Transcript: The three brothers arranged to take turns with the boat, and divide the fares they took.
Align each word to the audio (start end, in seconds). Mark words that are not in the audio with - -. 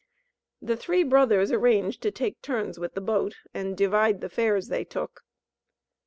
The 0.63 0.75
three 0.75 1.03
brothers 1.03 1.51
arranged 1.51 2.01
to 2.01 2.09
take 2.09 2.41
turns 2.41 2.79
with 2.79 2.95
the 2.95 3.01
boat, 3.01 3.35
and 3.53 3.77
divide 3.77 4.21
the 4.21 4.29
fares 4.29 4.67
they 4.67 4.83
took. 4.83 5.21